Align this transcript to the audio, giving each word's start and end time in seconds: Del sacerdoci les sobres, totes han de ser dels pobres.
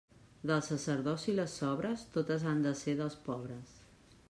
Del 0.51 0.61
sacerdoci 0.67 1.35
les 1.41 1.53
sobres, 1.61 2.07
totes 2.17 2.49
han 2.53 2.65
de 2.67 2.75
ser 2.83 2.99
dels 3.03 3.21
pobres. 3.31 3.79